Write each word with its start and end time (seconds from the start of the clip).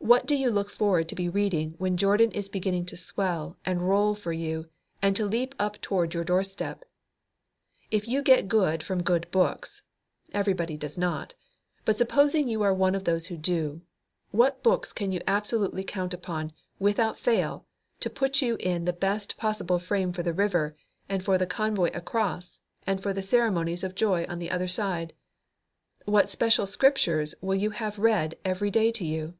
What 0.00 0.26
do 0.26 0.36
you 0.36 0.52
look 0.52 0.70
forward 0.70 1.08
to 1.08 1.16
be 1.16 1.28
reading 1.28 1.74
when 1.78 1.96
Jordan 1.96 2.30
is 2.30 2.48
beginning 2.48 2.86
to 2.86 2.96
swell 2.96 3.58
and 3.66 3.86
roll 3.88 4.14
for 4.14 4.32
you 4.32 4.70
and 5.02 5.16
to 5.16 5.26
leap 5.26 5.56
up 5.58 5.80
toward 5.80 6.14
your 6.14 6.22
doorstep? 6.22 6.84
If 7.90 8.06
you 8.06 8.22
get 8.22 8.46
good 8.46 8.84
from 8.84 9.02
good 9.02 9.28
books 9.32 9.82
everybody 10.32 10.76
does 10.76 10.96
not 10.98 11.34
but 11.84 11.98
supposing 11.98 12.46
you 12.46 12.62
are 12.62 12.72
one 12.72 12.94
of 12.94 13.02
those 13.02 13.26
who 13.26 13.36
do, 13.36 13.82
what 14.30 14.62
books 14.62 14.92
can 14.92 15.10
you 15.10 15.20
absolutely 15.26 15.82
count 15.82 16.14
upon, 16.14 16.52
without 16.78 17.18
fail, 17.18 17.66
to 17.98 18.08
put 18.08 18.40
you 18.40 18.54
in 18.60 18.84
the 18.84 18.92
best 18.92 19.36
possible 19.36 19.80
frame 19.80 20.12
for 20.12 20.22
the 20.22 20.32
river, 20.32 20.76
and 21.08 21.24
for 21.24 21.36
the 21.38 21.46
convoy 21.46 21.90
across, 21.92 22.60
and 22.86 23.02
for 23.02 23.12
the 23.12 23.20
ceremonies 23.20 23.82
of 23.82 23.96
joy 23.96 24.24
on 24.28 24.38
the 24.38 24.48
other 24.52 24.68
side? 24.68 25.12
What 26.04 26.30
special 26.30 26.66
Scriptures 26.66 27.34
will 27.40 27.56
you 27.56 27.70
have 27.70 27.98
read 27.98 28.36
every 28.44 28.70
day 28.70 28.92
to 28.92 29.04
you? 29.04 29.34